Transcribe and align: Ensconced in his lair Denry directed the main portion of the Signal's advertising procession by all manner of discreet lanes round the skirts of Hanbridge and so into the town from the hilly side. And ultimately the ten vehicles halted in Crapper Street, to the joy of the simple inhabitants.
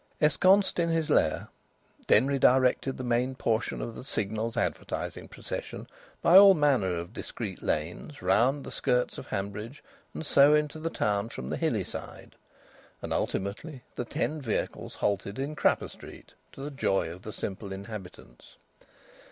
Ensconced 0.19 0.79
in 0.79 0.89
his 0.89 1.11
lair 1.11 1.47
Denry 2.07 2.39
directed 2.39 2.97
the 2.97 3.03
main 3.03 3.35
portion 3.35 3.83
of 3.83 3.93
the 3.95 4.03
Signal's 4.03 4.57
advertising 4.57 5.27
procession 5.27 5.85
by 6.23 6.35
all 6.37 6.55
manner 6.55 6.95
of 6.95 7.13
discreet 7.13 7.61
lanes 7.61 8.19
round 8.19 8.63
the 8.63 8.71
skirts 8.71 9.19
of 9.19 9.27
Hanbridge 9.27 9.83
and 10.15 10.25
so 10.25 10.55
into 10.55 10.79
the 10.79 10.89
town 10.89 11.29
from 11.29 11.51
the 11.51 11.55
hilly 11.57 11.83
side. 11.83 12.33
And 13.03 13.13
ultimately 13.13 13.83
the 13.93 14.05
ten 14.05 14.41
vehicles 14.41 14.95
halted 14.95 15.37
in 15.37 15.55
Crapper 15.55 15.89
Street, 15.89 16.33
to 16.53 16.61
the 16.61 16.71
joy 16.71 17.11
of 17.11 17.21
the 17.21 17.31
simple 17.31 17.71
inhabitants. 17.71 18.57